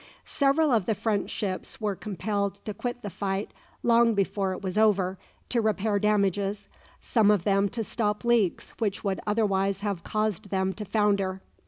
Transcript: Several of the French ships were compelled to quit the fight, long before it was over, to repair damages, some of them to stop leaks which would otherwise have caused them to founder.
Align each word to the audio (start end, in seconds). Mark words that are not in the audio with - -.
Several 0.25 0.71
of 0.71 0.87
the 0.87 0.95
French 0.95 1.29
ships 1.29 1.79
were 1.79 1.95
compelled 1.95 2.55
to 2.65 2.73
quit 2.73 3.03
the 3.03 3.09
fight, 3.11 3.51
long 3.83 4.15
before 4.15 4.51
it 4.51 4.63
was 4.63 4.75
over, 4.75 5.19
to 5.49 5.61
repair 5.61 5.99
damages, 5.99 6.69
some 6.99 7.29
of 7.29 7.43
them 7.43 7.69
to 7.69 7.83
stop 7.83 8.25
leaks 8.25 8.71
which 8.79 9.03
would 9.03 9.19
otherwise 9.27 9.81
have 9.81 10.03
caused 10.03 10.49
them 10.49 10.73
to 10.73 10.85
founder. 10.85 11.43